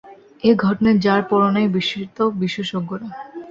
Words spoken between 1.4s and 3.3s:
নাই বিস্মিত বিশেষজ্ঞরা।